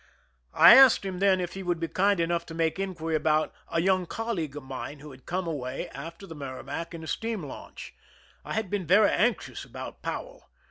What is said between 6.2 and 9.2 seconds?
the Merrimac in a steam launch. I had been very